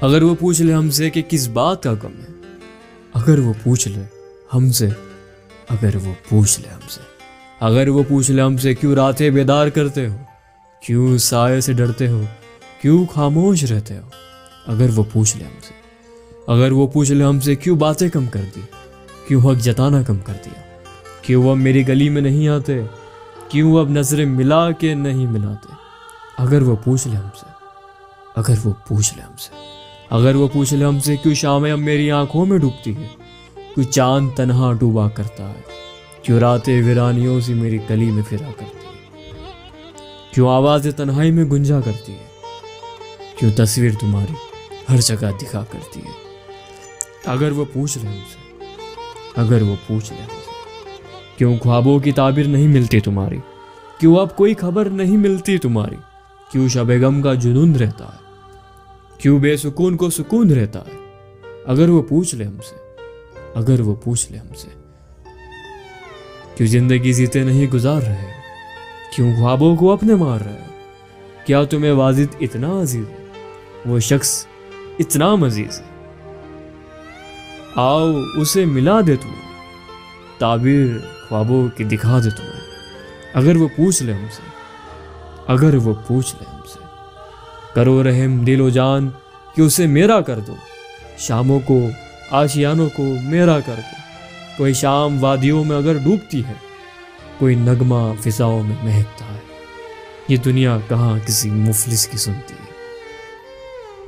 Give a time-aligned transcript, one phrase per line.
[0.00, 2.56] اگر وہ پوچھ لے ہم سے کہ کس بات کا کم ہے۔
[3.14, 4.02] اگر وہ پوچھ لے
[4.54, 4.88] ہم سے،
[5.68, 7.00] اگر وہ پوچھ لے ہم سے۔
[7.60, 10.16] اگر وہ پوچھ لے ہم سے کیوں راتیں بیدار کرتے ہو؟
[10.82, 12.22] کیوں سائے سے ڈرتے ہو؟
[12.80, 14.08] کیوں خاموش رہتے ہو؟
[14.66, 15.72] اگر وہ پوچھ لے ہم سے۔
[16.46, 18.60] اگر وہ پوچھ لے ہم سے کیوں باتیں کم کر دی؟
[19.28, 20.60] کیوں حق جتانا کم کر دیا؟
[21.22, 22.80] کیوں وہ اب میری گلی میں نہیں آتے؟
[23.48, 25.74] کیوں اب نظریں ملا کے نہیں ملاتے؟
[26.38, 27.46] اگر وہ پوچھ لے ہم سے،
[28.36, 29.76] اگر وہ پوچھ لے ہم سے۔
[30.10, 33.06] اگر وہ پوچھ لے ہم سے کیوں شامیں اب میری آنکھوں میں ڈوبتی ہے
[33.74, 35.60] کیوں چاند تنہا ڈوبا کرتا ہے،
[36.22, 39.24] کیوں راتیں ویرانیوں سے میری گلی میں پھرا کرتی ہے
[40.34, 42.24] کیوں آوازیں تنہائی میں گنجا کرتی ہے
[43.38, 44.34] کیوں تصویر تمہاری
[44.88, 46.12] ہر جگہ دکھا کرتی ہے
[47.24, 48.64] اگر وہ پوچھ لے ہم سے،
[49.40, 53.38] اگر وہ پوچھ لے ہم سے، کیوں خوابوں کی تعبیر نہیں ملتی تمہاری؟
[54.00, 55.96] کیوں اب کوئی خبر نہیں ملتی تمہاری؟
[56.52, 58.25] کیوں شب غم کا جنون رہتا ہے؟
[59.18, 60.98] کیوں بے سکون کو سکون رہتا ہے؟
[61.66, 62.74] اگر وہ پوچھ لے ہم سے،
[63.54, 64.68] اگر وہ پوچھ لے ہم سے۔
[66.54, 68.32] کیوں زندگی جیتے نہیں گزار رہے؟
[69.16, 70.64] کیوں خوابوں کو اپنے مار رہے؟
[71.44, 73.16] کیا تمہیں واجد اتنا عزیز ہے؟
[73.86, 74.46] وہ شخص
[74.98, 75.84] اتنا مزید ہے۔
[77.74, 79.62] آؤ اسے ملا دے تمہیں۔
[80.38, 80.86] تعبیر
[81.28, 82.60] خوابوں کی دکھا دے تمہیں۔
[83.34, 84.42] اگر وہ پوچھ لے ہم سے،
[85.46, 86.85] اگر وہ پوچھ لے ہم سے۔
[87.76, 89.08] کرو رحم دل و جان
[89.56, 90.54] کہ اسے میرا کر دو۔
[91.18, 91.88] شاموں کو،
[92.30, 93.96] آشیانوں کو میرا کر دو۔
[94.56, 96.52] کوئی شام وادیوں میں اگر ڈوبتی ہے،
[97.38, 99.40] کوئی نغمہ فضاؤں میں مہکتا ہے۔
[100.28, 102.72] یہ دنیا کہاں کسی مفلس کی سنتی ہے؟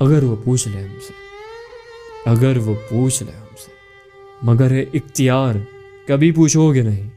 [0.01, 1.13] اگر وہ پوچھ لے ہم سے،
[2.31, 3.71] اگر وہ پوچھ لے ہم سے۔
[4.43, 5.55] مگر ہے اختیار،
[6.07, 7.09] کبھی پوچھو گے نہیں۔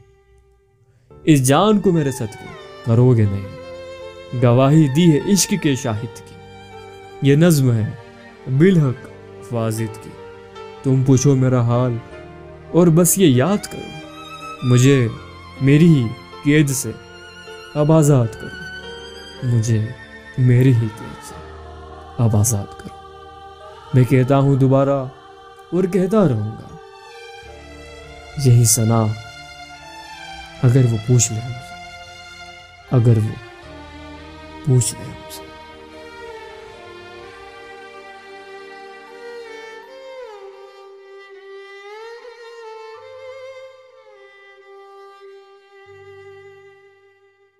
[1.24, 2.46] اس جان کو میرے صدقے،
[2.86, 3.48] کرو گے نہیں۔
[4.42, 6.41] گواہی دی ہے عشق کے شاہد کی۔
[7.22, 7.90] یہ نظم ہے۔
[8.58, 9.08] بالحق
[9.54, 10.10] واجد کی۔
[10.82, 11.96] تم پوچھو میرا حال
[12.72, 14.06] اور بس یہ یاد کرو۔
[14.62, 15.08] مجھے
[15.60, 16.06] میری ہی
[16.44, 16.92] قید سے
[17.74, 19.86] اب آزاد کرو۔ مجھے
[20.38, 21.34] میری ہی قید سے
[22.18, 22.96] اب آزاد کرو۔
[23.94, 25.04] میں کہتا ہوں دوبارہ
[25.72, 26.76] اور کہتا رہوں گا۔
[28.44, 29.06] یہی سنا
[30.62, 31.74] اگر وہ پوچھ لے ہم سے،
[32.90, 33.34] اگر وہ
[34.66, 35.12] پوچھ لے